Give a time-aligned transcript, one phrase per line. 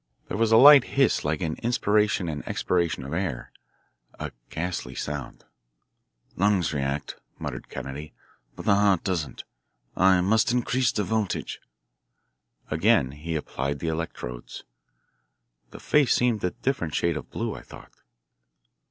[0.29, 3.51] There was a light hiss like an inspiration and expiration of air,
[4.19, 5.45] a ghastly sound.
[6.35, 8.11] "Lungs react," muttered Kennedy,
[8.55, 9.43] "but the heart doesn't.
[9.95, 11.61] I must increase the voltage."
[12.71, 14.63] Again he applied the electrodes.
[15.69, 17.91] The face seemed a different shade of blue, I thought.